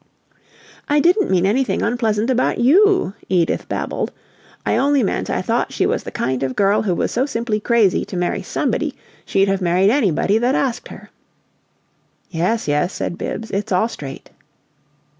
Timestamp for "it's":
13.51-13.71